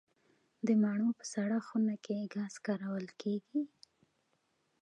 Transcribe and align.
د 0.65 0.67
مڼو 0.81 1.09
په 1.19 1.23
سړه 1.33 1.57
خونه 1.67 1.95
کې 2.03 2.29
ګاز 2.33 2.53
کارول 2.65 3.05
کیږي؟ 3.21 3.61